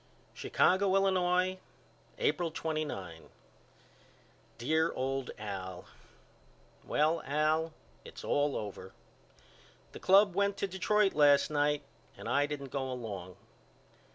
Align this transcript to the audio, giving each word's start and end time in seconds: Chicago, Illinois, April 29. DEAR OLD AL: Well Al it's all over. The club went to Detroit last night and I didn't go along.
Chicago, 0.33 0.95
Illinois, 0.95 1.59
April 2.17 2.49
29. 2.49 3.29
DEAR 4.57 4.91
OLD 4.95 5.29
AL: 5.37 5.85
Well 6.83 7.21
Al 7.23 7.71
it's 8.03 8.23
all 8.23 8.55
over. 8.57 8.93
The 9.91 9.99
club 9.99 10.33
went 10.33 10.57
to 10.57 10.65
Detroit 10.65 11.13
last 11.13 11.51
night 11.51 11.83
and 12.17 12.27
I 12.27 12.47
didn't 12.47 12.71
go 12.71 12.91
along. 12.91 13.35